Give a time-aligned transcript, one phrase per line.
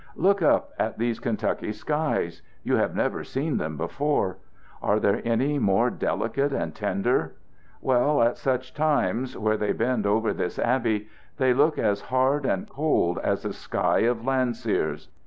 [0.15, 2.41] Look up at these Kentucky skies!
[2.63, 4.37] You have never seen them before.
[4.81, 7.35] Are there any more delicate and tender?
[7.81, 12.67] Well, at such times, where they bend over this abbey, they look as hard and
[12.67, 15.09] cold as a sky of Landseer's.